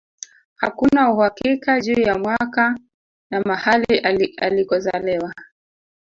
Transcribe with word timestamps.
Hakuna 0.55 1.11
uhakika 1.11 1.81
juu 1.81 2.01
ya 2.01 2.17
mwaka 2.17 2.77
na 3.31 3.41
mahali 3.41 3.97
alikozaliwa 4.37 5.33